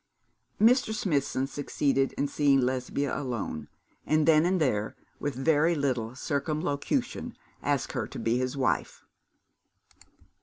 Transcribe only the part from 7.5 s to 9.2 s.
asked her to be his wife.